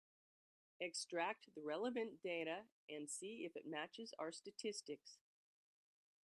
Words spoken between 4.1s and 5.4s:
our statistics.